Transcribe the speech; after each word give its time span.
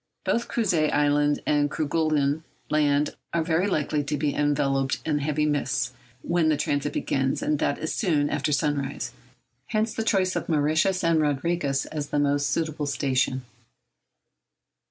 Both 0.23 0.47
Crozet 0.47 0.91
Island 0.91 1.41
and 1.45 1.69
Kerguelen 1.69 2.41
Land 2.71 3.15
are 3.35 3.43
very 3.43 3.67
likely 3.67 4.03
to 4.05 4.17
be 4.17 4.33
enveloped 4.33 4.97
in 5.05 5.19
heavy 5.19 5.45
mists 5.45 5.93
when 6.23 6.49
the 6.49 6.57
transit 6.57 6.93
begins—that 6.93 7.77
is, 7.77 7.93
soon 7.93 8.27
after 8.27 8.51
sunrise—hence 8.51 9.93
the 9.93 10.03
choice 10.03 10.35
of 10.35 10.49
Mauritius 10.49 11.03
and 11.03 11.21
Rodriguez 11.21 11.85
as 11.85 12.09
the 12.09 12.17
most 12.17 12.49
suitable 12.49 12.87
station. 12.87 13.43